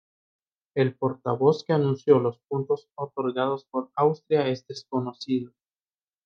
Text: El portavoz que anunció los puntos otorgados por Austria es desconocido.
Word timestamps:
El 0.73 0.95
portavoz 0.95 1.63
que 1.63 1.73
anunció 1.73 2.17
los 2.17 2.39
puntos 2.47 2.89
otorgados 2.95 3.65
por 3.65 3.91
Austria 3.95 4.47
es 4.47 4.65
desconocido. 4.65 5.53